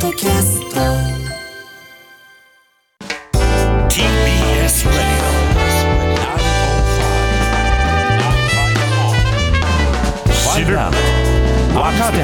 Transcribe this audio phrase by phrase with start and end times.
[0.00, 0.80] ドキャスト。
[3.88, 4.96] TBS Radio
[10.54, 10.76] 知る。
[11.74, 12.18] 若手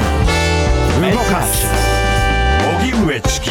[1.11, 1.67] 動かす。
[2.81, 3.49] 荻上チキ。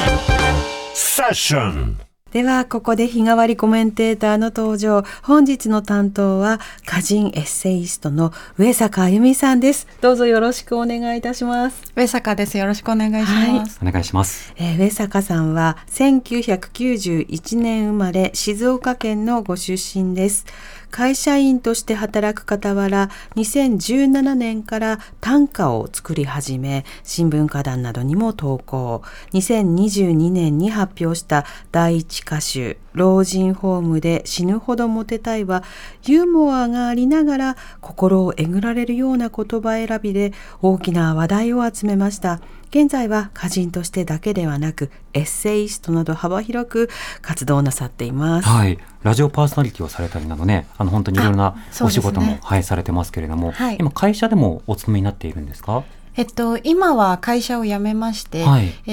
[0.94, 5.04] セッションでは、ここで日替わりコメンテーターの登場。
[5.22, 9.86] 本日の担当は、歌人エッセイストの上坂あゆみさんです。
[10.00, 11.82] どうぞよろしくお願いいたします。
[11.94, 12.56] 上坂です。
[12.56, 13.78] よろしくお願いします。
[13.82, 14.54] お願いします。
[14.56, 20.46] えー上坂さんは1991年生まれ静岡県のご出身です。
[20.92, 35.64] 会社員として働く傍ら2017年から短歌を作り始め新聞歌壇などにも投稿2022年に発表した第一歌集「老人ホームで死ぬほどモテたい」は
[36.06, 42.40] ユーモアがありながら心をえぐられるような言葉選びで大きな話題を集めました。
[42.74, 46.88] 現在は歌人としてだけではなくエッセイストなど幅広く
[47.20, 48.48] 活動なさっています。
[48.48, 48.78] はい。
[49.02, 55.84] ラジオパーソナリティをされたりなどね、あの本当にいろいろなお仕事も、はい、されてますけれども、はい今会社でもお勤めになっているんですか？
[56.16, 58.92] えっと、今は会社を辞めまして、はいえ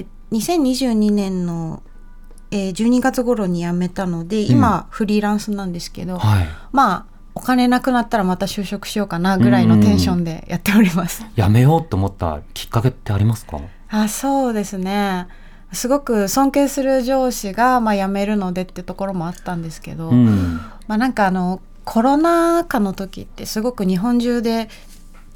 [0.00, 1.82] ー2022年の、
[2.52, 6.48] えー12月頃に辞めたので、今、フリーランスなんですけど、はい。
[6.70, 11.24] まあ、お金なくなったらまた就職しようかなぐらいのテンションでやっております。
[11.36, 13.60] 辞めようと思ったきっかけってありますか？
[13.90, 15.28] あそうですね。
[15.72, 20.60] すごく尊敬する上司が、まあ、辞めるのでってところもあったんですけど、うん。
[20.88, 24.68] まあなんかあのコロナ禍の時ってすごく日本中で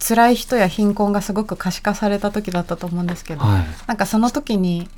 [0.00, 3.64] 辛い人や貧困がすごく可視化された時だったと思うんですけど、はい。
[3.86, 4.88] なんかその時に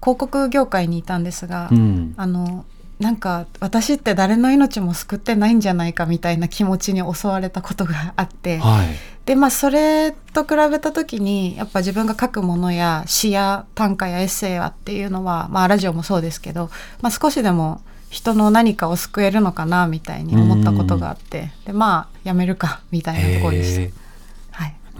[0.00, 2.14] 広告業界にいたんですが、うん。
[2.16, 2.64] あの
[2.98, 8.88] なんか私って誰の命も救ってないんじゃないかみたいな気持ちに襲われたことがあって、はい。
[9.24, 16.70] でまあそれと比べた時にやっぱ自分が書くものや詩や短歌やエッセイはっていうのはまあラジオもそうですけど、
[17.02, 24.07] まあ、少しでも人の何かを救えるのかなみたいに思ったことがあってでまあやめるかみたいなところでした。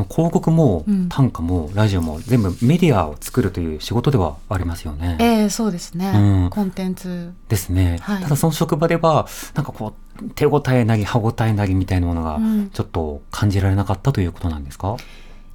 [0.04, 1.09] 広告もうん。
[1.09, 5.16] 短歌もラジオも全部メディアを作るという仕事ではありますよね。
[5.20, 6.50] えー、そうですね、うん。
[6.50, 7.32] コンテンツ。
[7.48, 8.22] ですね、はい。
[8.22, 12.70] ただその職場ではなんかこう手応えなり歯応えなりみたいなものがうん。
[12.70, 14.97] ちょっと感じられなかったということなんですか、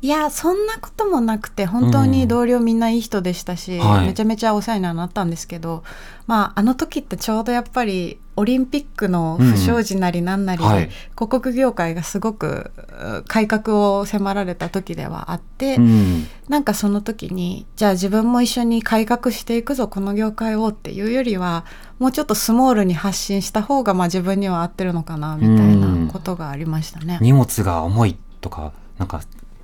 [0.03, 4.07] いやそんなこともなくて本当に同僚みんないい人でしたし、はい。
[4.07, 5.85] めちゃめちゃお世話にはなったんですけど、
[6.27, 10.89] まあ、あの時ってちょうどやっぱりオリンピックの不祥事なりなんなりで、はい。
[10.89, 16.27] 広告業界がすごくう改革を迫られた時ではあって、うん。
[16.49, 21.63] なんかその時にじゃあ自分も一緒に改革していくぞこの業界をっていうよりは
[21.97, 27.19] もうちょっとスモールに発信した方がまあ自分には合ってるのかなみたいなことがありましたね。
[27.21, 29.21] 荷物が重いとかなんか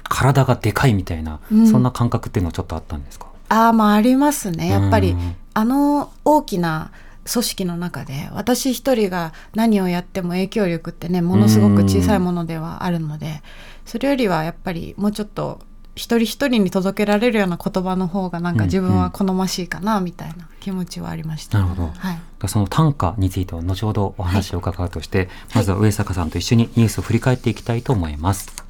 [0.09, 1.67] 体がでかいみたいな、うん。
[1.67, 3.27] そんな感覚っていうのはちょっとあったんですか？
[3.49, 4.69] ああまあありますね。
[4.69, 6.91] やっぱりうんあの大きな
[7.31, 13.43] 組織の中で私一人が何をやっても影響力ってねものすごく小さいものではあるので
[13.85, 15.59] それよりはやっぱりもうちょっと
[15.95, 21.59] 一人一人に届けられるような言葉の方がなんか自分は好ましいかなみたいな気持ちはありました。
[21.59, 21.91] なるほど。
[21.93, 22.19] はい。
[22.47, 28.68] その短歌については後ほどお話を伺うとして、まずは上坂さんと一緒にニュースを振り返っていきたいと思います。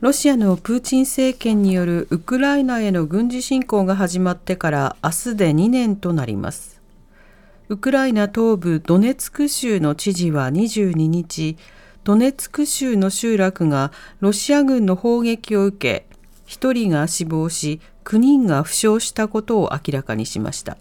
[0.00, 6.80] ロシアのプーチン政権によるウクライナへの軍事侵攻が始まってから明日で2年となります。
[7.68, 11.56] ウクライナ東部ドネツク州の知事は22日、
[12.04, 16.06] ドネツク州の集落がロシア軍の砲撃を受け、
[16.46, 20.78] 1人が死亡し、9人が負傷したことを明らかにしました。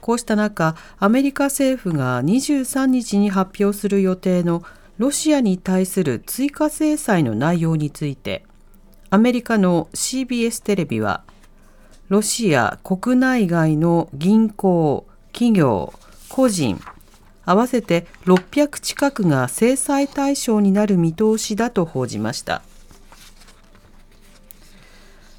[0.00, 4.62] こうした中、アメリカ政府が23日に発表する予定の
[5.00, 8.44] ロシアに対する追加制裁の内容について、
[9.08, 11.24] アメリカの CBS テレビは、
[12.10, 15.94] ロシア国内外の銀行、企業、
[16.28, 16.78] 個人、
[17.46, 22.60] 合わせて600近くが制裁対象になる見通しだと報じました。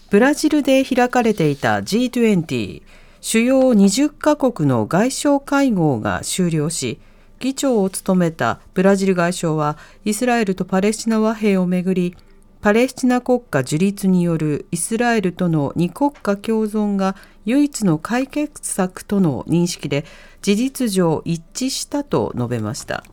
[0.09, 2.81] ブラジルで開かれていた G20
[3.21, 6.99] 主要20カ国の外相会合が終了し
[7.41, 12.15] 議長を務めたブラジル外相はイスラエルとパレスチナ和平をめぐり
[12.61, 17.15] パレスチナ国家樹立によるイスラエルとの二国家共存が
[17.45, 20.05] 唯一の解決策との認識で
[20.43, 23.03] 事実上一致したと述べました。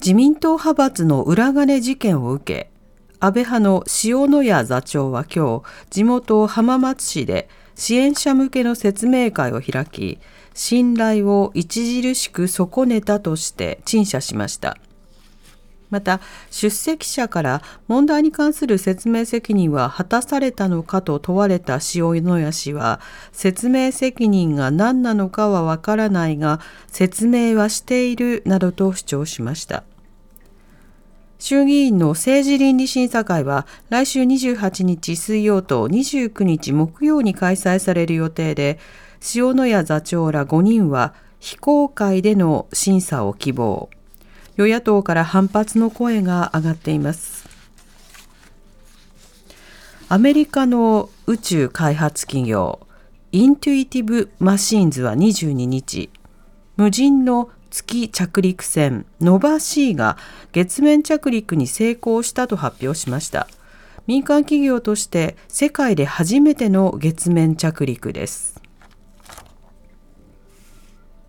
[0.00, 2.70] 自民党派閥の裏金事件を受け
[3.20, 10.18] 安倍派の塩谷座長は今日地元浜松市で支援者向けの説明会を開き
[10.58, 11.72] 信頼を著
[12.16, 14.76] しく損ねたとして陳謝しました。
[15.88, 16.20] また
[16.50, 23.00] 出席者から問題に関する説明責任は果たされたのかと問われた塩谷氏は
[23.30, 26.58] 説明責任が何なのかはわからないが
[26.88, 29.84] 説明はしているなどと主張しました。
[31.38, 38.80] 衆議院の政治倫理審査会は来週28日水曜と29日木曜に開催される予定で
[39.34, 43.90] 塩谷座長ら5人は非公開での審査を希望。
[44.56, 47.48] 与野党から反発の声が上がっています。
[50.08, 52.80] アメリカの宇宙開発企業
[53.30, 56.08] イントゥイティブ・マシーンズは22日
[56.78, 60.16] 無人の月着陸船ノバ C が
[60.52, 63.48] 月面着陸に成功したと発表しました。
[64.06, 68.57] 民間企業として世界で初めての月面着陸です。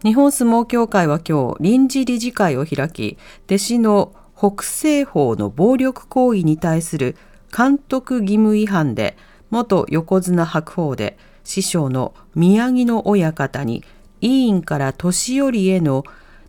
[0.04, 3.18] 日本相撲協会は今日臨時理事会を開き
[3.48, 7.18] 弟子の北青鵬の暴力行為に対する
[7.56, 9.18] 監督義務違反で
[9.50, 13.84] 元横綱白鵬で師匠の宮城野親方に
[14.22, 16.06] 委員から年寄りへの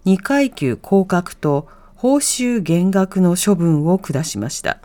[0.06, 4.78] 2階級降格と報酬減額の処分を下しました。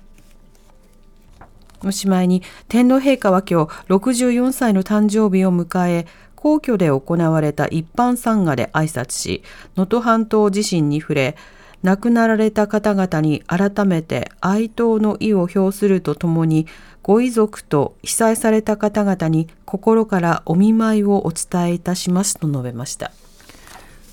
[1.84, 6.08] おしまいに天皇陛下は今日64歳の誕生日を迎え
[6.46, 9.42] 皇居で行われた一般参賀で挨拶し
[9.76, 11.36] 能登半島地震に触れ
[11.82, 16.68] 亡くなられた方々に改めて哀悼の意を表するとともに
[17.02, 23.12] ご遺族と被災された方々に心からお見舞いをお伝えいたしますと述べました。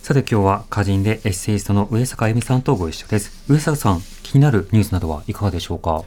[0.01, 3.45] さて今日は歌人でエッセイストの上坂あゆみさんとご一緒です。
[3.47, 6.03] 上坂さん、気になるニュースなどはいかがでしょうか？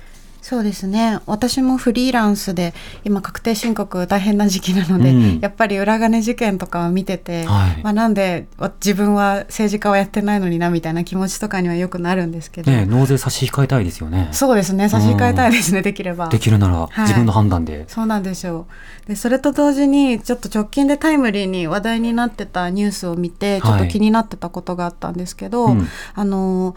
[0.45, 1.17] そうですね。
[1.25, 5.39] 私もフリーランスで今確定申告大変な時期なので、うん。
[5.39, 7.81] やっぱり裏金事件とかを見てて、はい。
[7.81, 14.29] まあ、なんでわ自分は政治家はやってないのになみたいな気持ちとかにはよくなるんですけど、ねえ納税差し控えたいですよね。
[14.33, 14.87] そうですね。
[14.87, 16.29] 差し控えたいですね、できれば。
[16.29, 17.01] できるならい。
[17.01, 17.85] 自分の判断で。
[17.87, 18.67] そうなんですよ。
[19.07, 25.87] でそれと同時にちょっと直近でタイムリーに話題になってたニュースを見てちょっと気になってたことがあったんですけど、うん。
[26.13, 26.75] あの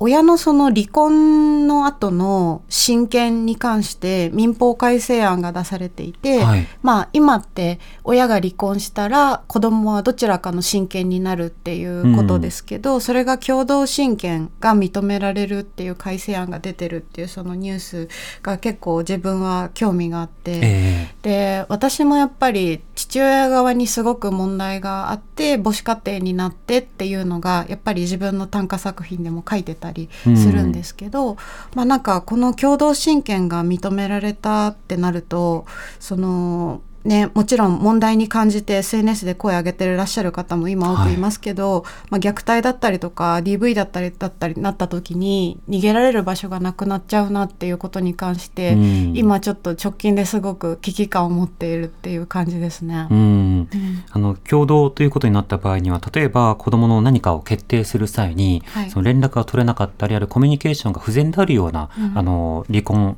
[0.00, 6.66] 親のその離婚の後の親権に関して民法改正案が出されていて、はい。
[6.82, 18.08] まあ今って親が離婚したら子供はどちらかの親権になるっていうことですけど、それが共同親権が認められるっていう改正案が出てるっていうそのニュース
[18.42, 20.60] が結構自分は興味があって。
[20.62, 21.14] え。
[21.22, 31.36] で私もやっぱり父親側にすごく問題があって母子家庭になってっていうのがやっぱり自分の短歌作品でも書いてたりするんですけど、
[31.74, 35.66] まあなんかこの共同親権が認められたってなると
[36.00, 53.14] そのね、もちろん問題に感じて SNS で声上げてらっしゃる方も今多くいますけど、まあ、虐待だったりとか DV だったりだったりなった時に逃げられる場所がなくなっちゃうなっていうことに関して、うん今ちょっと直近ですごく危機感を持っているっていう感じですねえ。
[53.14, 53.68] うん。
[54.10, 63.16] あの共同ということになった場合には例えば子供の何かを決定する際に、はいその連絡が取れなかったりあるいはコミュニケーションが不全であるような、うんあの離婚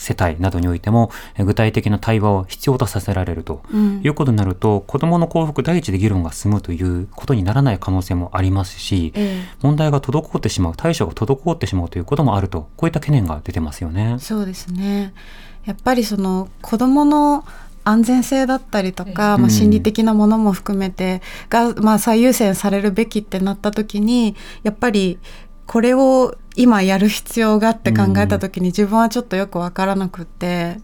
[0.00, 14.18] 世帯などにおいてもえ具体的な対話を必要とさせられるとうんいうことになると子供の幸福第一で議論が進むということにならない可能性もありますしえ問題が滞ってしまう対処が滞ってしまうということもあるとこういった懸念が出てますよねえ。
[14.18, 15.12] そうですね。
[15.66, 17.44] やっぱりその子供の
[17.84, 25.18] 安全性だったりとか、まあ、うん心理的なものも含めてが、まあ、最優先されるべきってなった時にやっぱり
[25.70, 30.80] これを今やる必要があって考えた時に自分はちょっとよくわからなくって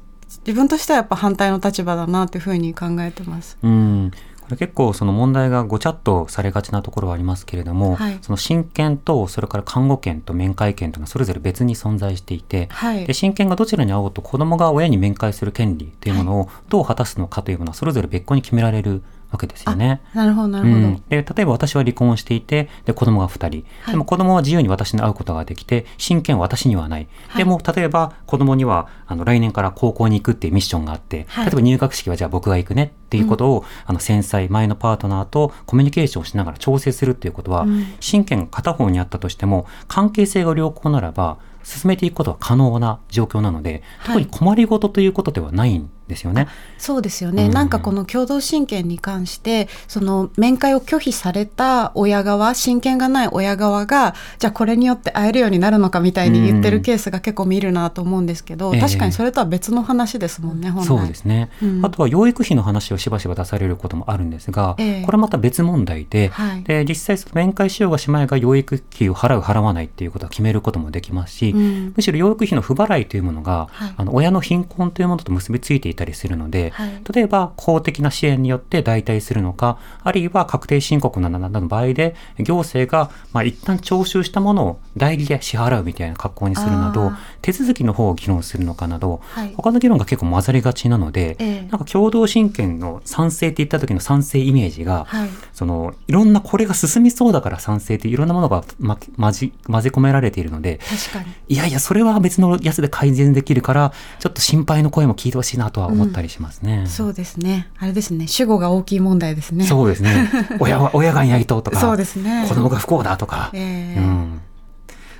[0.46, 3.58] 自分としてはやっぱ反対の立場だなっていうふうに考えてます。
[3.64, 4.12] うん。
[4.42, 8.18] これ結構その問題がごちゃっとされがちなところはありますけれども、はい。
[8.22, 13.04] その親権とそれから看護権と面会権というのはそれぞれ別に存在していて、はい。
[13.04, 20.00] で親権がどちらに合おうと子供が親に面会する権利というものをどう果たすのかというものはそれぞれ別個に決められるわけですよね。
[20.14, 23.92] なるほどなるほど、うん、で例えば私は離婚していてで子供が2人、はい。
[23.92, 27.45] でも子供は自由に私に会うことができて親権は私にはない、はい。
[27.45, 31.45] でも例えば子供にはあの来年から高校に行くっていうミッションがあって、はい。
[31.47, 37.87] 例えば入学式はじゃあ僕が行くねっていうことを、あの繊細前のパートナーとコミュニケーションをしながら調整するっていうことは、うん。
[38.00, 46.48] 親権が片方にあったとしても関係性が良好ならば進めていくことは可能な状況なので、特に困りごとということではないんですよね。
[46.78, 47.50] そうですよね、うん。
[47.50, 58.80] なんかこの共同親権に関してその面会を拒否された親側親権がない親側がじゃあこれによって会えるようになるのかみたいに言ってるケースが結構見るなと思うんですけど、ええ。
[58.80, 60.86] 確かにそれとは別の話ですもんね本来。
[60.86, 61.84] そうですね、うん。
[61.84, 65.02] あとは養育費の話をしばしば出されることもあるんですが、ええ。
[65.04, 66.62] これはまた別問題で,、はい。
[66.62, 71.92] で実際その面会しようがしまいが養育費を払う払わないっていうことは決めることもできますし、うん。
[71.96, 73.94] むしろ養育費の不払いというものが、はい。
[73.96, 77.00] あの親の貧困というものと結びついていたりするので、はい。
[77.12, 87.12] 例えば公的な支援によって代替するのかあるいは確定申告などの場合で行政がまあ一旦徴収したものを代理で支払うみたいな格好にするなど
[87.42, 89.54] 手続きの方を議論するのかなど、はい。
[89.56, 91.60] 他の議論が結構混ざりがちなので、ええ。
[91.62, 95.28] なんか共同親権の賛成って言った時の賛成イメージが、はい。
[95.52, 101.34] そのいろんなこれが進みそうだから賛成っていろんなものがま混じ混ぜ込められているので確かに。
[101.48, 106.84] いやいやそれは別のやつで改善できるからちょっと心配の声も聞いてほしいなとは思ったりしますね。
[106.86, 107.68] そうですね。
[107.78, 108.26] あれですね。
[108.26, 109.66] 主語が大きい問題ですね。
[109.66, 110.28] そうですね。
[110.60, 112.46] 親は親がやりとうとかそうですね。
[112.48, 114.00] 子供が不幸だとか、ええ。
[114.00, 114.40] うん。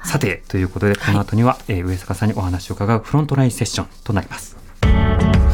[0.05, 4.57] さてということでこの後には、えー上坂さんにお話を伺うフロントラインセッションとなります。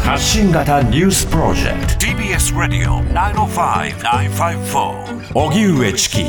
[0.05, 2.07] 発信型ニュースプロジェクト。
[2.07, 6.25] TBS ラディオ905-954おぎゅうえちき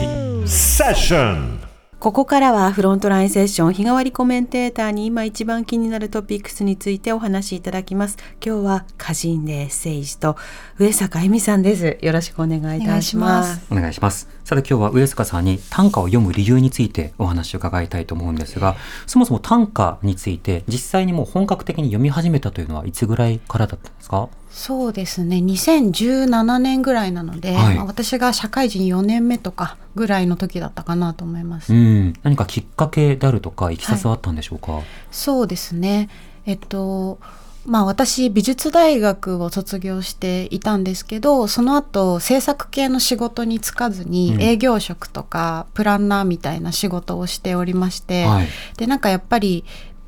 [0.47, 1.59] セッション
[2.03, 8.17] ここからはフロントラインセッション日替わりコメンテーターに今一番気になるトピックスについてお話しいただきます。
[8.45, 10.36] 今日は歌人でエッセイスト
[10.77, 11.98] 上坂恵美さんです。
[12.01, 13.65] よろしくお願いいたします。
[13.72, 14.27] お願いします。
[14.43, 18.75] さて今日は上坂さんに短歌を読む理由についてお話を伺いたいと思うんですが、
[19.07, 24.27] そもそも短歌について実際にもう本格的に読み始めたというのはいつぐらいからだったんですか？
[24.53, 25.38] そうですね。
[25.38, 27.75] 2017年ぐらいなので、はい。
[27.75, 32.13] まあ私が社会人4年目とかぐらいの時だったかなと思います、うん。
[32.22, 34.81] 何かきっかけであるとか、いきさつはあったんでしょうか、
[35.12, 36.07] そうですね。
[36.45, 37.19] えっと
[37.65, 44.41] まあ私美術大学を卒業していたんですけどその後制作系の仕事に就かずにうん。
[44.41, 48.48] 営業職とかプランナーみたいな仕事をしておりまして、はい。
[48.77, 49.63] でなんかやっぱり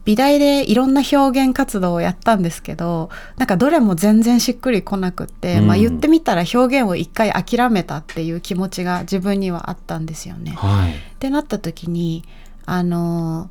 [0.06, 10.52] 美大でいろんな表現活動をやったんですけどなんかどれも全然しっくりこなくって、うんまあ言ってみたら表現を一回諦めたっていう気持ちが自分にはあったんですよね。
[10.52, 10.92] はい。
[10.92, 12.24] ってなった時に
[12.66, 13.50] あの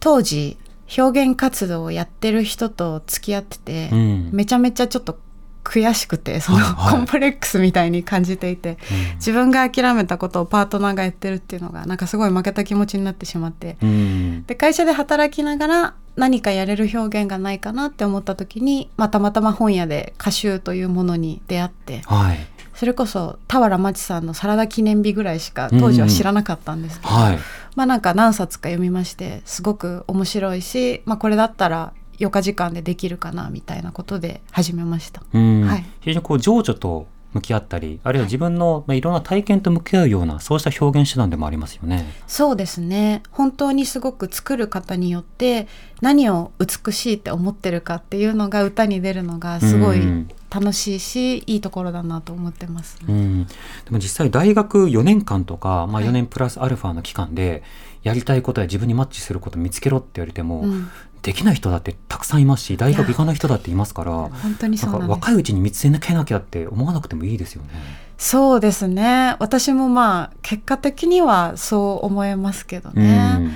[0.00, 0.58] 当時
[0.98, 4.30] 表現活動をやってる人と付き合ってて、うん。
[4.32, 5.18] めちゃめちゃちょっと
[5.64, 8.78] 悔しくてその、はいはいコンプレックスみたいに感じていて、
[9.16, 14.44] 自分が諦めたことをパートナーがやってるっていうのがなんかすごい負けた気持ちになってしまってうん。
[14.46, 22.38] で会社で働きながら何かやれる表現がないかなって思った時に、まあ、たまたま本屋で歌集というものに出会ってはい。
[22.74, 27.38] それこそ俵真知さんの「サラダ記念日」ぐらいしか当時は知らなかったんですけど、はい。
[27.76, 35.22] まあなんか何冊か読みましてすごく面白いし、まあ、これだったら余暇時間でできるかなみたいなことで始めました。
[35.32, 35.62] うん。
[35.62, 35.84] はい。
[36.00, 42.04] 非常にこう情緒と向き合ったり、あるいは自分の、まあ、いろんな体験と向き合うような、そうした表現手段でもありますよね。
[42.26, 43.22] そうですね。
[43.32, 45.66] 本当にすごく作る方によって
[46.00, 50.28] 何を美しいって思ってるかっていうのが歌に出るのがすごいうん。
[50.54, 53.50] 楽しいし、いいところだなと思ってます、うん、で
[53.90, 56.04] も実際大学4年間とか、まあ、はい。
[56.04, 57.64] 4年プラスアルファの期間で
[58.04, 60.88] やりたいことや自分にマッチすることを見つけろって言われても、うん
[61.24, 67.70] できない人だってたくさんいますし大学行かない人だっていますから本当にそう若いうちに見つけなきゃって思わなくてもいいですよね。
[68.18, 69.34] そうですね。
[69.40, 73.52] 私もまあ結果的にはそう思えますけどね、うん。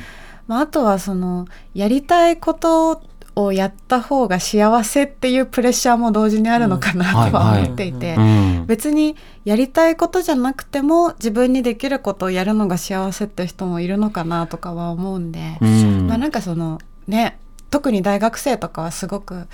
[0.46, 3.02] まあ、あとはそのやりたいこと
[3.36, 8.64] をやった方が幸せっていうプレッシャーも同時にあるのかなとは思っていて、うん。
[8.66, 16.06] 別にやりたいことじゃなくても自分にできることをやるのが幸せって人もいるのかなとかは思うんで、うん。
[16.08, 17.38] まあなんかそのね
[17.70, 19.46] 特に大学生とかはすごく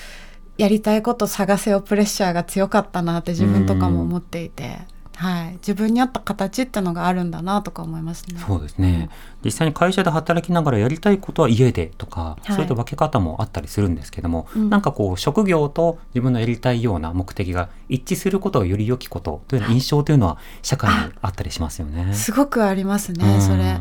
[0.56, 4.78] やりたいこと探せよプレッシャーが強かったなって自分とかも思っていて、
[5.16, 8.40] はい、自分に合った形ってのがあるんだなとか思いますね。
[8.46, 9.10] そうですね、
[9.44, 22.14] 実際に会社で働きながらやりたいことは家でとか、はいそういった分け方もあったりするんですけども、うんなんかこう職業と自分のやりたいような目的が一致することがより良きことという印象というのは社会にあったりしますよね。
[22.14, 23.80] すごくありますね、うんそれ。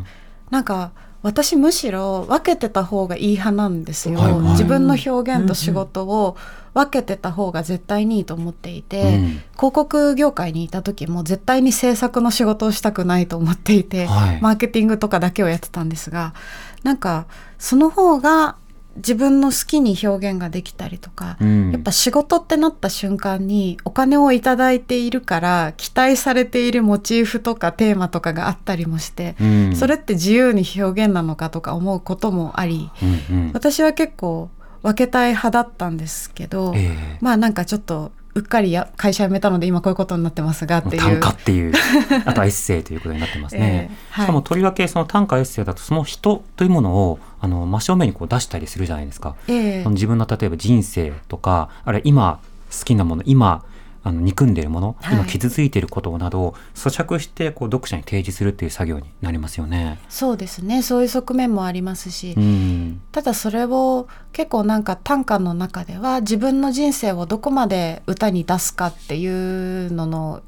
[0.50, 0.92] なんか
[1.24, 4.40] 私むしろ分けてた方がいい派なんですよ、はいはい。
[4.50, 6.36] 自分の表現と仕事を
[6.74, 9.28] 分けてた方が絶対にいいと思っていて、うん。
[9.56, 14.40] 広告業界にいた時も絶対に制作の仕事をしたくないと思っていて、はい。
[14.42, 16.34] マーケティングとかだけをやってたんですが
[16.82, 17.24] なんか
[17.58, 18.56] その方が
[18.96, 21.72] 自分の好きに表現ができたりとか、うん。
[21.72, 29.76] やっぱ仕事ってなった瞬間にお金をいただいているから期待されているモチーフとかテーマとかがあったりもして、うん。
[29.76, 32.90] それって自由に表現なのかとか思うこともあり
[33.30, 33.52] うんうん。
[33.52, 34.50] 私は結構
[34.82, 37.18] 分けたい派だったんですけど、ええ。
[37.20, 41.02] まあなんかちょっとうっかりや会社辞めたので今こういうことになってますがっていう。
[41.02, 41.72] 短歌っていう
[42.26, 43.60] あとはエッセイということになってますね。
[43.60, 49.36] ええはいしかもとりわけその短歌エッセイだとその人というものをあの真正面にこう出したりするじゃないですか。
[49.48, 52.38] ええその自分の例えば人生とかあるいは今
[52.76, 53.62] 好きなもの今
[54.04, 55.16] あの憎んでいるもの、はい。
[55.16, 59.98] 今傷ついていることなどを咀嚼してこう読者に提示するっていう作業になりますよね。
[60.10, 60.82] そうですね。
[60.82, 63.00] そういう側面もありますし、うん。
[63.12, 70.42] ただそれを結構なんか短歌の中では自分の人生をどこまで歌に出すかっていうのの、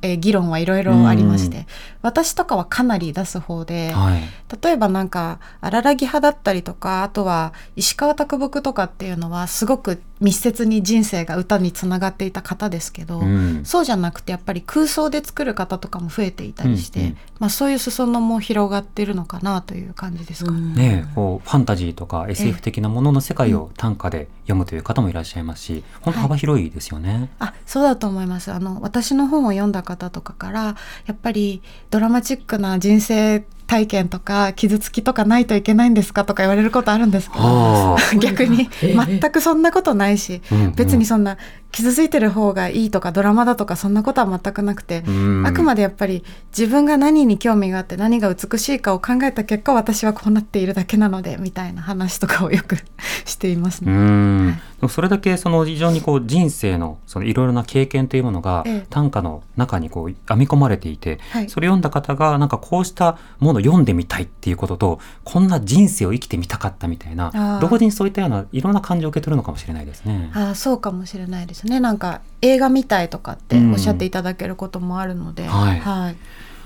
[0.00, 1.66] えー議論はいろいろありまして、うん
[2.02, 4.22] 私とかはかなり出す方で、はい。
[4.60, 13.64] 例えばなんか荒らぎ派だったりとかあとは石川啄木とかっていうのはすごく密接に人生が歌につながっていた方ですけど、うん。
[13.64, 17.16] そうじゃなくてやっぱり空想で作る方とかも増えていたりして、うんうん。
[17.40, 20.52] まあ、そういう裾野も広がってるのかなという感じですか。
[20.52, 21.04] ね。
[21.10, 27.28] えこうファンタジーとか SF 的なものの世界を短歌で読むという方もいらっしゃいますし、本当幅広いですよね。
[27.40, 28.52] あそうだと思います。
[28.52, 30.76] あの私の本を読んだ方とかから
[31.06, 40.42] やっぱりドラマチックな人生体験とか傷つきとかないといけないんですかとか言われることあるんですけどは 逆に全くそんなことないし、
[40.76, 41.38] 別にそんな
[41.72, 45.46] 傷ついてる方がいいとかドラマだとかそんなことは全くなくて、うん。
[45.46, 46.22] あくまでやっぱり
[46.56, 52.76] 自分が何に興味があって何が美しいかを考えた結果私はこうなっているだけなのでみたいな話とかをよく
[53.24, 53.92] していますうね。
[53.92, 58.86] ん、はそれだけその非常にこう人生のそのいろいろな経験というものがええ。
[58.90, 61.48] 短歌の中にこう編み込まれていて、はい。
[61.48, 70.30] それを読んだ方がなんかこうしたものを読んでみたいっていうこととこんな人生を生きてみたかったみたいな同時にそういったようないろんな感情を受け取るのかもしれないですね。
[70.34, 71.80] ああそうかもしれないですね。
[71.80, 75.80] なんか映画みたいとかっておっしゃっていただけることもあるので、はい。
[75.80, 76.16] はい。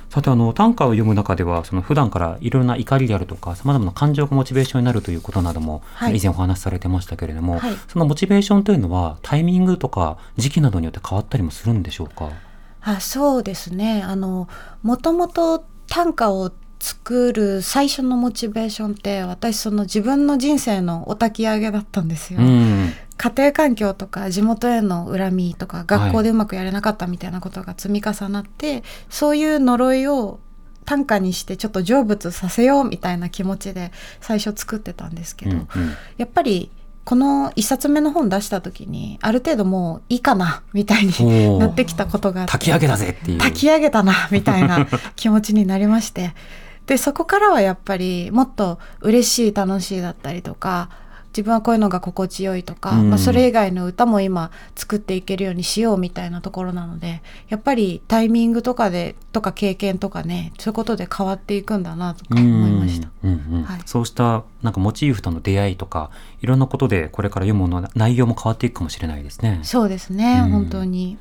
[0.08, 6.16] さてあの短歌を読む中ではその普段からいろいろな怒りであるとかさまざまな感情がモチベーションになるということなども、はい。
[6.16, 7.74] 以前お話しされてましたけれども、はい。
[7.88, 12.30] そのモチベーションというのはタイミングとか時期などによって変わったりもするんでしょうか？
[12.82, 14.02] あそうですね。
[14.02, 14.48] あの
[14.82, 22.40] もともと短歌を作る最初のモチベーションって私その自分の人生のお焚き上げだったんですよ。
[22.40, 30.38] うん家庭環境とか地元への恨みとか学校でうまくやれなかったみたいなことが積み重なって、そういう呪いを
[30.84, 35.66] 短歌にしてちょっと成仏させようみたいな気持ちで最初作ってたんですけど、うんうん
[36.18, 36.70] やっぱり
[37.06, 43.38] この一冊目の本出した時にある程度もういいかなみたいになってきたことがあって炊き上げだぜっていう。
[43.38, 46.34] 炊き上げたなみたいな気持ちになりまして
[46.86, 50.88] でそこからはやっぱりもっと嬉しい楽しいだったりとか
[51.36, 53.10] 自分はこういうのが心地よいとか、うん。
[53.10, 57.20] まあ、それ以外の歌も今作っていけるようにしようみたいなところなので
[57.50, 63.10] やっぱりタイミングとかでとか経験とかねそういうことで変わっていくんだなとか思いました。
[63.22, 63.62] うんうんうん。
[63.64, 63.80] はい。
[63.84, 69.60] そうしたなんかモチーフとの出会いとかいろんなことでこれから読むもの内容も変わっていくかもしれないですね。
[69.62, 70.50] そうですね、うん。
[70.52, 71.18] 本当に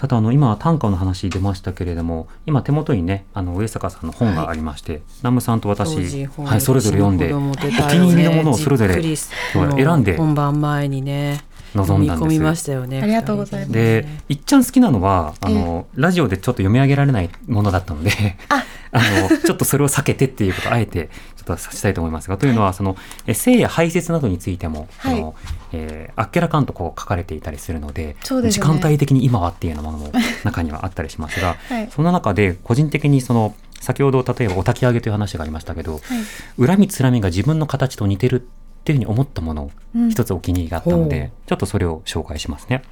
[0.00, 7.64] さてあの今短歌の話出ましたけれども今手元にねあの上坂さんの本がありまして、南無さんと私、はい、それぞれ読んでお気
[7.98, 12.62] に入りのものをそれぞれ選んで本番前にね臨んだん飲み込みまです。
[12.62, 13.02] したよね。
[13.02, 13.72] ありがとうございます。
[13.72, 18.10] でいっちゃん好きなのはあの、ラジオでちょっと読み上げられないものだったので
[18.48, 18.64] あ。
[18.92, 22.28] あのちょっとそれを避けてっていうことをあえてちょっとさせたいと思います。
[22.28, 25.16] がというのはそのえ性や排泄などについても、はい。
[25.16, 25.34] その
[25.72, 28.50] えーあっけらかんとこう書かれていたりするのでね。
[28.50, 30.12] 時間帯的に今はっていうようなものも
[30.44, 31.88] 中にはあったりしますが、はい。
[31.94, 36.66] その中で個人的にその先ほど例えばお焚き上げという話がありましたけど、はい。
[36.66, 38.48] 恨みつらみが自分の形と似てる
[38.90, 40.10] っていうふうに思ったものをうん。
[40.10, 42.82] 一つお気に入りがあったので、ちょっとそれを紹介しますね。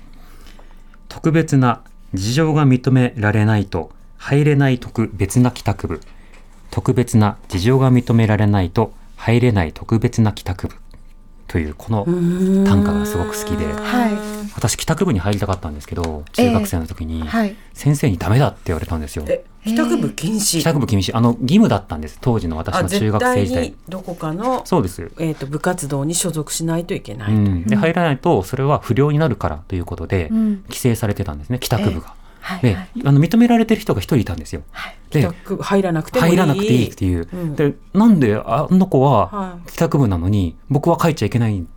[1.09, 1.83] 特別な
[2.15, 6.01] 事情が認められないと入れない特別な帰宅部。
[6.71, 10.75] 特別な事情が認められないと入れない特別な帰宅部。
[11.47, 13.73] というこの短歌がすごく好きで。
[13.73, 17.57] はい私帰宅部に入りたかったんですけど中学生の時にはい。
[17.75, 19.25] 先生にダメだって言われたんですよ。
[19.29, 20.59] え帰宅部禁止？
[20.59, 21.17] 帰宅部禁止。
[21.17, 22.19] あの義務だったんです。
[22.21, 23.65] 当時の私あの中学生時代。
[23.65, 25.11] にどこかの、そうです。
[25.19, 27.39] えー、と部活動に所属しないといけないと、う。
[27.39, 30.63] ん、で入らないとそれは不良になるからということでうん。
[30.65, 31.59] 規制されてたんですね。
[31.59, 32.15] 帰宅部が。
[32.63, 34.63] で、はいあの認められてる人が一人いたんですよ。
[35.11, 36.33] で帰宅入らなくてもいい。
[36.33, 37.29] 入らなくていいっていう。
[37.31, 37.57] うん。
[37.57, 39.71] でなんであの子ははい。
[39.71, 41.69] 帰宅部なのに僕は帰っちゃいけないん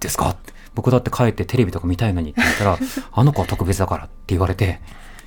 [0.00, 0.30] ですか？
[0.30, 2.78] って僕だって帰ってテレビとか見たいのにって言ったら
[3.12, 4.80] あの子は特別だからって言われて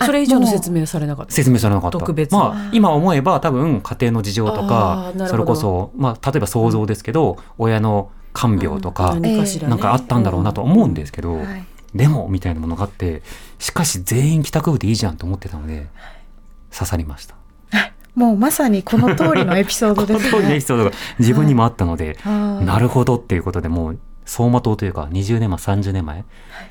[0.03, 1.31] それ以上の説明されなかった。
[1.31, 1.99] 説明されなかった。
[1.99, 9.69] 特別まあ今思えば多分家庭の事情とあかそれこそまあ例えば想像ですけど親の看病とか何かしらね。
[9.69, 11.63] なんかあったんだろうなと思うんですけど、はい。
[11.93, 13.21] でもみたいなものがあって
[13.59, 15.87] しかし全員帰宅部でいいじゃんと思ってたので
[16.73, 17.35] 刺さりました。
[18.15, 20.29] もうまさにこの通りのエピソードこのですね。
[20.29, 20.61] 通りのエピ。
[20.61, 26.25] ソードが自分にもあったので、なるほどっていうことでもう走馬灯というか20年前30年前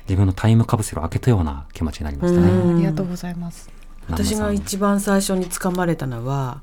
[0.07, 2.49] 自分のタイムカプセルを開けたような気持ちになりましたね。
[2.49, 2.75] うん。
[2.77, 3.69] ありがとうございます。
[4.09, 6.61] 私が一番最初につかまれたのは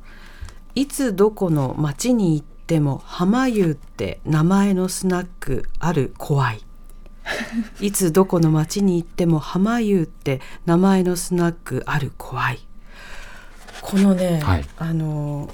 [0.74, 6.64] いつどこの町に行っても浜湯って名前のスナックある怖い。
[7.81, 12.61] いつどこの町に行っても浜湯って名前のスナックある怖い。
[13.83, 14.64] このね、はい。
[14.79, 15.53] あの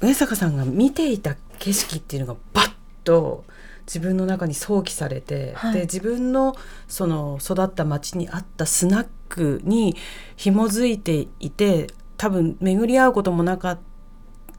[0.00, 2.72] 上坂さんが見ていた景色っていうのがバッ
[3.04, 3.44] と
[3.86, 6.54] 自分の中に想起されて、はいで自分の
[6.88, 9.96] その育った町にあったスナックに
[10.36, 13.78] 紐づいていて多分巡り合うこともなかっ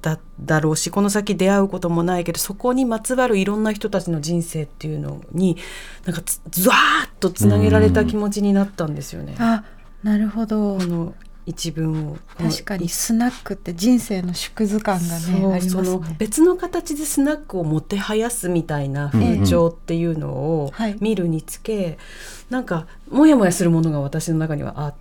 [0.02, 5.58] ただろうしこの先出会うこともないけどそこにまつわるいろんな人たちの人生っていうのに
[6.06, 9.36] なんかつずわーっとつなげられた気持ちになったんですよね。
[9.40, 9.64] あ、
[10.04, 10.86] なるほどこ。
[10.86, 11.16] の
[11.48, 16.16] 一文を確かにスナックって人生の縮図感がねありますね。
[16.20, 20.98] 別の形でスナックをもてはやすみたいな風潮っていうのをはい。
[21.00, 21.98] 見るにつけ、
[22.50, 24.96] なんかモヤモヤするものが私の中にはあっ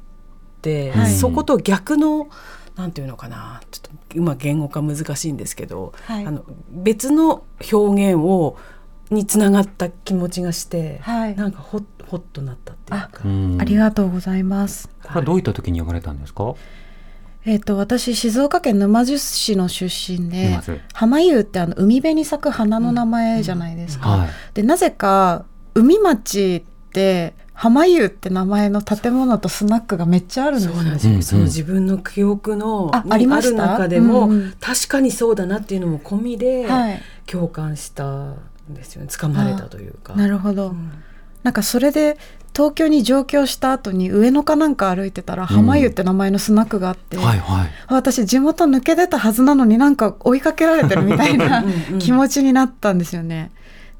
[0.62, 1.12] て、はい。
[1.12, 2.28] そこと逆の
[2.76, 6.26] なんていうのかなちょっと今言語化難しいんですけど、はい。
[6.26, 8.56] あの別の表現を
[9.10, 11.36] につながった気持ちがして、はい。
[11.36, 13.10] なんかほっほっとなったっていうか。
[13.24, 14.88] うんありがとうございます。
[15.02, 16.54] これはどういった時に呼ばれたんですか、
[17.44, 20.58] えっ、と私静岡県沼津市の出身で
[20.92, 24.08] 浜湯ってあの海辺に咲く花の名前じゃないですか。
[24.08, 24.28] はい。
[24.54, 30.74] でなぜか海町って浜湯って名前の建物とスナックがめっちゃあるんですよ。
[30.74, 31.22] そうなんですよ、うんうん。
[31.22, 33.50] その自分の記憶のあにありました？
[33.50, 34.54] る中でも、うんうん。
[34.60, 37.00] 確かにそうだなっていうのも込みで、はい。
[37.26, 38.04] 共感した。
[38.04, 38.36] ん
[38.70, 40.14] ですよね掴まれたというか。
[40.14, 40.68] なるほど。
[40.68, 40.90] うん
[41.46, 42.18] なんかそれで
[42.52, 47.70] 東京に上京した後に上野かなんか歩いてたら浜湯って名前のスナックがあって、はいはい。
[47.86, 53.52] 私地元抜け出たはずなのになんか追いかけられてるみたいなうんうん気持ちになったんですよね。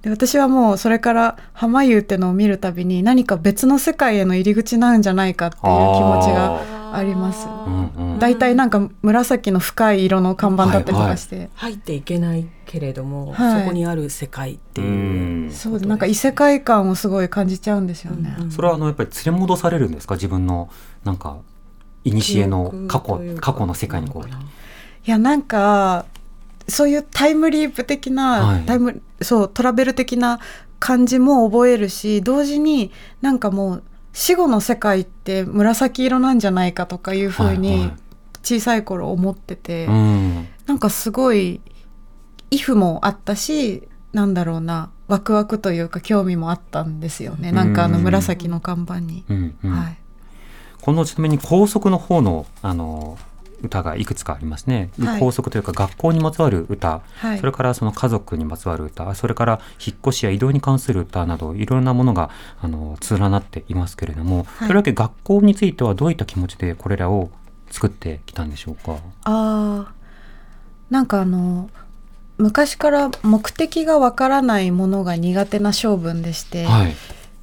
[0.02, 6.61] で私はもうそれから浜湯ってのを見るたびに何か別の世界への入り口なんじゃないかっていう気持ちが
[6.94, 7.49] あります。
[8.18, 13.61] だいたいなんか紫の深い色の看板だったりとかして、入っていけないけれども、はい。
[13.62, 15.49] そこにある世界ってういう。
[15.49, 15.51] ん。
[15.53, 18.35] そうでなんか異世界観をすごい感じちゃうんですよね。
[18.38, 18.44] うん。
[18.44, 20.14] うんそれはあのやっぱり連れ戻されるんですか？
[20.14, 20.68] 自分の
[21.05, 21.38] なんか
[22.05, 24.29] 古の過去過去の世界にこう。
[24.29, 24.31] い
[25.11, 26.07] やなんか
[26.68, 28.62] そういうタイムリープ的な、はい。
[28.62, 30.40] タイムそうトラベル的な
[30.79, 33.83] 感じも覚えるし同時になんかもう
[34.18, 37.92] 死後の世界って紫色なんじゃないかとかいうふうはいにはい。
[38.42, 40.48] 小さい頃思ってて、うん。
[40.66, 41.61] なんかすごい
[42.50, 47.52] 「イフ」もあったしなんだろうなワクワクというか興味もあったんですよね。
[47.52, 49.22] なんかあのうん紫の看板に。
[49.29, 49.55] うん。
[49.62, 49.70] うん。
[49.70, 49.98] はい。
[50.81, 53.18] このちなみに高速の方のあの
[53.62, 55.21] 歌がいくつかありますね、はい。
[55.21, 57.38] 高速というか学校にまつわる歌、はい。
[57.38, 59.14] それからその家族にまつわる歌。
[59.14, 64.69] それから引っ越しや移動に関する歌などいろんなものがあの連なっていますけれども、はい。
[64.69, 67.31] それだけ学校についてはどういった気持ちでこれらを
[67.71, 68.99] 作ってきたんでしょうか？
[69.25, 71.69] あーなんかあの
[72.38, 76.95] 昔から目的がわからないものが苦手な性分でして、はい。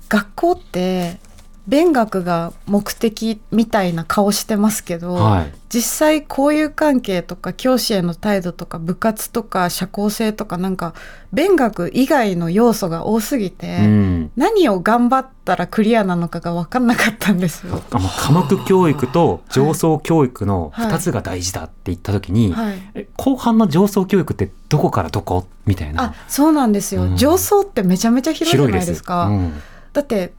[0.07, 1.17] 学校って
[1.65, 5.53] 勉学が目的みたいな顔してますけど、はい。
[5.69, 10.93] 実際交友関係とか教師への態度とか部活とか社交性とかなんか
[11.31, 14.31] 勉学以外の要素が多すぎて、うん。
[14.35, 17.81] 何を頑張ったらクリアなのかが分かんなかったんですよ。
[17.91, 20.91] あの科目教育と上層教育のはい。
[20.91, 22.89] 2つが大事だって言った時に、はい。
[22.93, 25.47] え後半の上層教育ってどこからどこ？
[25.65, 26.03] みたいな。
[26.03, 27.15] あそうなんですよ、うん。
[27.15, 29.27] 上層ってめちゃめちゃ広いじゃないですか。
[29.27, 29.53] うん。
[29.93, 30.33] だって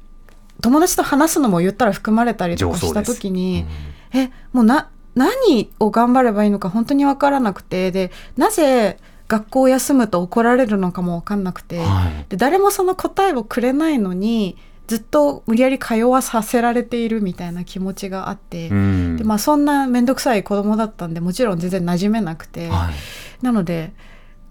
[0.60, 3.66] 友達と話すのも言ったら含まれたりとかした時に、
[4.12, 12.26] えもうな何を頑張ればいいのか本当に分からなくてでなぜ学校を休むと怒られるのかも分かんなくて、はい。
[12.28, 19.16] で誰もその答えをくれないのにずっと無理やり通わさせられているみたいな気持ちがあって、うん。
[19.16, 23.44] でまあ、そんな面倒くさい子供だったんでもちろん全然馴染めなくて、はい。
[23.44, 23.92] なので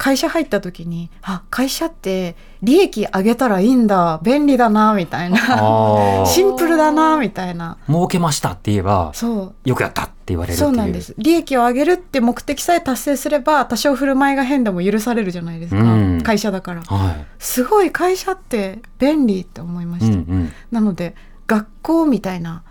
[0.03, 5.37] 会社入った時にあ会社って利益上げたらいいんだ便利だなみたいな。
[6.21, 7.77] あ シンプルだなみたいな。
[7.87, 9.69] ー儲けましたって言えばそう。
[9.69, 10.67] よくやったって言われるっていう。
[10.67, 11.15] そうなんです。
[11.17, 16.21] 利益を上げるって目的さえ達成すれば多少振る舞いが変でも許されるじゃないですか、うん。
[16.21, 16.81] 会社だから。
[16.81, 21.15] はすごい会社って便利って思いまい、した、うんうん、なので
[21.47, 22.63] 学校みたいな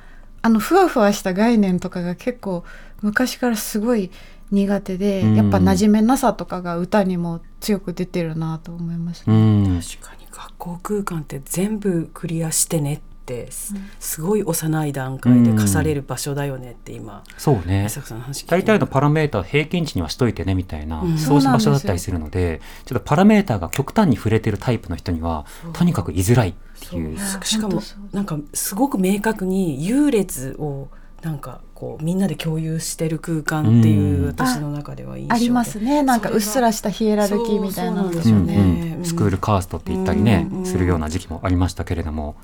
[0.42, 2.62] あのふわふわした概念とかが結構
[3.00, 4.10] 昔からすごい
[4.52, 5.34] 苦手で、うん。
[5.34, 9.80] やっぱ馴染めなさとかが歌にも強く出てるなと思います、うん。
[9.82, 21.18] 確かに学校空間って全部クリアしてねってす,、ごい幼い段階で課される場所だよねって今そうんの話聞いて大体のパラメータ平均値にはしといてねみたいな、うん。
[21.18, 26.54] そうした場所だったりするのでちょっとパラメータが極端に触れてるタイプの人にはとにかく居づらいっ
[26.90, 27.18] ていう。
[27.18, 27.44] そう。
[27.44, 27.80] しかも
[28.12, 30.88] なんかすごく明確に優劣を
[31.22, 34.26] なんかこうみんなで共有してる空間っていううん。
[34.26, 36.02] 私の中では印象でありますね。
[36.02, 42.34] なんかうっすらしたヒエラルキーみたいなのそうんスクールカーストって言ったりね、うんするような時期もありましたけれども、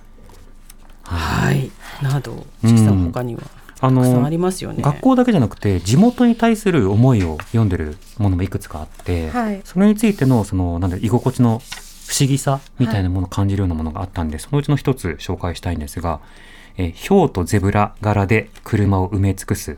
[1.03, 1.71] はい。
[2.03, 3.43] などチキさん他には
[3.81, 4.83] あたくさんあのりますよね。
[4.83, 9.61] 学校だけじゃなくて地元に対する思いを読んでるものもいくつかあって、はい。
[9.65, 11.63] それについてのそのなんだ居心地の
[12.09, 16.21] 不思議さみたいなものを感じるようなものがあったんで、そのうちの一つ紹介したいんですが
[16.79, 19.75] 「えーヒとゼブラ柄で車を埋め尽くす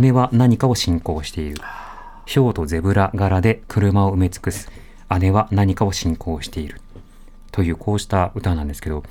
[0.00, 1.56] 姉は何かを信仰している」
[2.26, 4.70] 「ヒョウとゼブラ柄で車を埋め尽くす
[5.20, 6.82] 姉は何かを信仰している」
[7.50, 9.02] というこうした歌なんですけど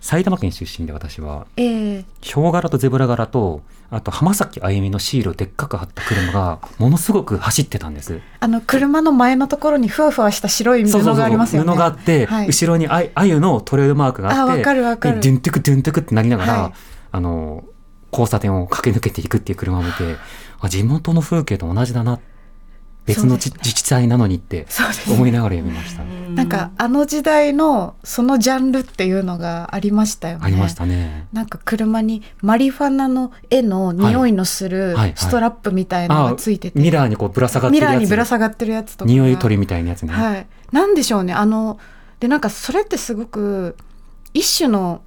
[0.00, 2.04] 埼玉県出身で私はええ。
[2.20, 8.20] ヒョウ柄とゼブラ柄とあと浜崎あゆみのシールをでっかく貼った車がものすごく走ってたんです。
[8.40, 11.72] あの車の前のところにふわふわした白い布がありますよね。
[11.72, 12.46] 布があって、はい。
[12.48, 15.20] 後ろにああゆのトレードマークがあってあわかるわかる。
[15.20, 16.72] でドゥントゥクドゥントゥクってなりながら、はい。
[17.12, 17.64] あの
[18.12, 20.16] 交差点を駆け抜けていくっていう車を見て
[20.60, 22.20] あ地元の風景と同じだな
[23.08, 24.66] 別の自治体なのにって
[25.10, 26.04] 思いながら読みました。
[26.04, 30.44] なんかあの時代のそのジャンルっていうのがありましたよね。
[30.44, 31.26] ありましたね。
[31.32, 34.94] なんか車にマリファナの絵の匂いのするはい。
[34.94, 35.12] はい。
[35.16, 37.94] ストラップみたいなのがついてて、ミラーにこうぶら下がってミるやつ。
[37.94, 39.04] ラーにぶら下がってるやつとか。
[39.06, 40.12] が匂い取りみたいなやつね。
[40.12, 41.32] はい、なんでしょうね。
[41.32, 41.78] あの
[42.20, 43.76] でなんかそれってすごく
[44.34, 45.00] 一種の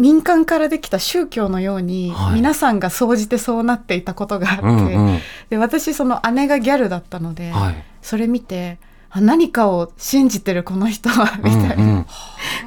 [0.00, 2.34] 民間からできた宗教のように、はい。
[2.34, 5.18] 皆さんが総じてそうなっていたことがあって、うんうん。
[5.50, 7.84] で私その姉がギャルだったので、はい。
[8.00, 8.78] それ見て
[9.10, 11.82] あ何かを信じてるこの人はみたいうん。
[11.82, 12.06] うなん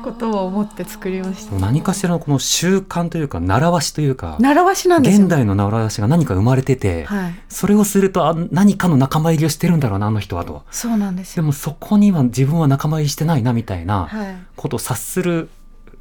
[0.03, 1.55] ことを思って作りました。
[1.55, 5.23] 何かしらのこの習慣というか習わしというか習わしなんですよ。
[5.23, 10.63] 現代の習わしが何か生まれてて、はい、それをするとあ何かの仲間入りをしてるんだろうなあの人はと。
[10.69, 11.41] そうなんですよ。
[11.41, 15.49] でもそこには自分は仲間入りしてないなみたいなはい、ことを察する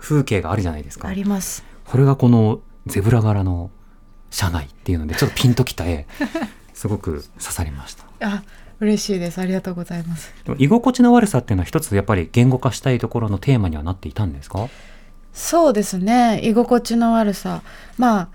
[0.02, 1.62] 風景があるじゃないですかあります。
[1.86, 3.70] これがこのゼブラ柄の
[4.30, 6.06] 車内っていうのでちょっとピンときた絵
[6.74, 8.42] すごく刺さりましたあ、
[8.80, 9.38] 嬉しいです。
[9.40, 10.32] ありがとうございます。
[10.44, 14.68] でも居心地の悪さっていうのは一つやっぱり言語化したいところのテーマにはなっていたんですか？
[15.32, 17.62] そうですね居心地の悪さ
[17.96, 18.28] まあ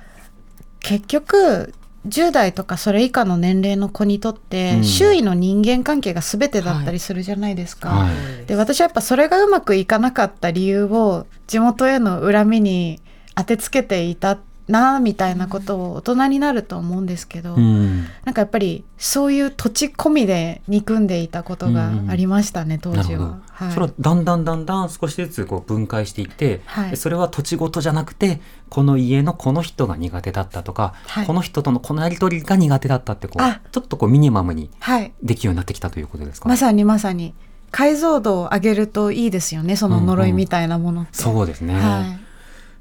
[0.79, 1.73] 結局
[2.07, 7.89] 10代とかそれ以下の年齢の子にとって、うん周囲の人間関係が全てだったりするじゃないですか。
[7.89, 13.01] はいで私はやっぱそれがうまくいかなかった理由を地元への恨みに
[13.35, 18.03] 当てつけていたなみたいなことを大人になると思うんですけど、うん。
[18.25, 23.23] なんかやっぱりそういう土地込みで憎んでいたことがありましたね、当時なるほど。
[23.23, 23.39] は。
[23.49, 23.71] はい。
[23.71, 26.91] それはだんだんだんだん少しずつこう分解していって、はい。
[26.91, 31.25] でそれは土地ごとじゃなくてこの家のこの人が苦手だったとか、はい。
[31.25, 33.61] この人とのこのやり取りが苦手だったってこうあ。
[33.71, 35.13] ちょっとこうミニマムにはい。
[35.23, 37.33] できるようになってきたということですか、まさにまさに。
[37.69, 42.19] 解像度を上げるといいですよねその呪いみたいなものって、そうですね、はい、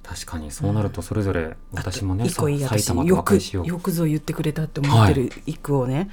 [0.08, 6.10] 確かにそうなるとそれぞれ私もね、一個いい埼玉とよく和解しようよくぞ言ってくれたって思ってる一句をね、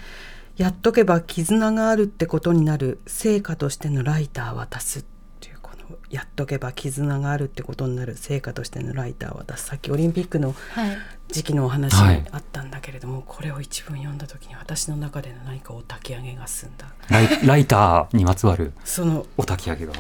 [0.58, 5.06] やっとけば絆があるってことになる成果としてのライター渡すっ
[5.40, 9.66] ていうこのやっとけば絆があるってことになる成果としてのライター渡す。
[9.68, 12.26] さっきオリンピックのはい、時期のお話はい。
[12.32, 16.88] あったんだけれども、これを一文読んだ時に私の中での何かお焚き上げが済んだ。
[17.10, 19.94] ライライターにまつわるそのお焚き上げが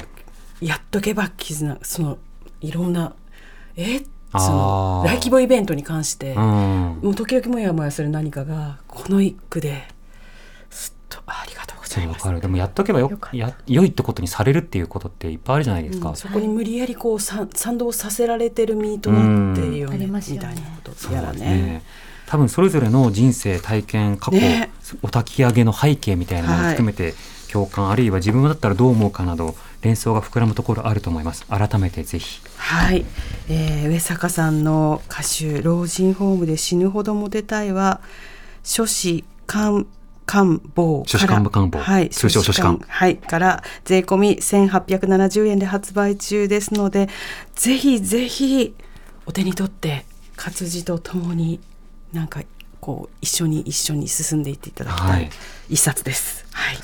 [0.61, 2.17] やっとけば絆その
[2.61, 3.13] いろんな
[3.75, 3.99] え？
[3.99, 4.49] そあー。
[4.49, 6.99] の大規模イベントに関して、うん。
[7.01, 9.83] もう時々もやもやする何かがこの一句で
[10.69, 12.17] すっとありがとうございます。
[12.17, 12.41] わかる。
[12.41, 13.37] でもやっとけばよよかった。
[13.37, 16.15] や良いってことにされるっていうことっていっぱいあるじゃないですか、うん。
[16.15, 19.93] そこに無理やりこうさ賛同させられてる身となっているようん。
[19.93, 20.49] あね、りますよね。
[20.49, 21.33] みたいなことそうやらね。
[21.33, 21.83] ですね。
[22.25, 24.71] 多分それぞれの人生体験過去、ね。
[25.03, 27.13] お焚き上げの背景みたいなものを含めて
[27.51, 31.45] 共感、あるいは自分だったらどう思うかなど連想が膨らむところあると思います。
[31.47, 32.41] 改めてぜひ。
[32.57, 33.05] はい、
[33.49, 38.01] えー上坂さんの歌集「老人ホームで死ぬほどモテたいは」
[38.63, 39.85] 書士菅
[40.25, 41.79] 官房書士官部官房。
[41.79, 42.79] はい、通称書士官。
[42.87, 47.09] はい、から税込み1870円で発売中ですので、
[47.55, 48.73] ぜひぜひ
[49.25, 50.05] お手に取って
[50.37, 51.59] 活字とともに
[52.13, 52.41] なんか
[52.79, 55.25] こう一緒に一緒に進んでいっていただきたはい。
[55.25, 55.29] い
[55.69, 56.45] 一冊です。
[56.51, 56.77] はい。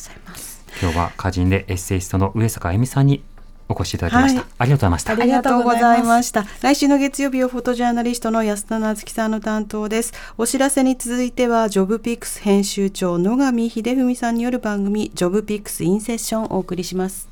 [0.82, 3.22] 今日は歌人でエッセイストの上坂あゆみさんに
[3.68, 6.46] お越しいただきました、はいありがとうございましたありがとうございました。
[6.62, 10.14] 来週の月曜日はフォトジャーナリストの安田なつきさんの担当です。
[10.38, 17.30] お知らせに続いては、ジョブピックス編集長野上秀文さんによる番組、ジョブピックスインセッションをお送りします。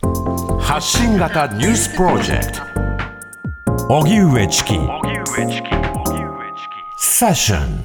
[0.60, 2.62] 発信型ニュースプロジェクト
[3.94, 4.74] 荻上チキ
[7.00, 7.84] セッション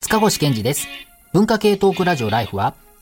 [0.00, 0.88] 塚越健二です。
[1.32, 2.74] 文化系トークラジオライフは、